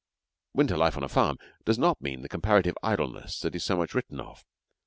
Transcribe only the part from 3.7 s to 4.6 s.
much written of.